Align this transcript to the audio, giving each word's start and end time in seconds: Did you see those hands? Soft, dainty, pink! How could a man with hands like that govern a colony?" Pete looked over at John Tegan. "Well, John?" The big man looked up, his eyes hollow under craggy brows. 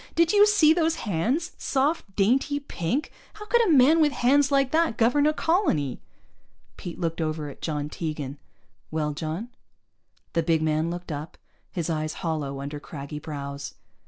Did 0.15 0.33
you 0.33 0.47
see 0.47 0.73
those 0.73 0.95
hands? 1.05 1.51
Soft, 1.59 2.15
dainty, 2.15 2.59
pink! 2.59 3.11
How 3.35 3.45
could 3.45 3.63
a 3.67 3.71
man 3.71 4.01
with 4.01 4.11
hands 4.13 4.51
like 4.51 4.71
that 4.71 4.97
govern 4.97 5.27
a 5.27 5.31
colony?" 5.31 6.01
Pete 6.75 6.97
looked 6.99 7.21
over 7.21 7.49
at 7.49 7.61
John 7.61 7.87
Tegan. 7.87 8.39
"Well, 8.89 9.13
John?" 9.13 9.49
The 10.33 10.41
big 10.41 10.63
man 10.63 10.89
looked 10.89 11.11
up, 11.11 11.37
his 11.71 11.87
eyes 11.87 12.13
hollow 12.25 12.61
under 12.61 12.79
craggy 12.79 13.19
brows. 13.19 13.75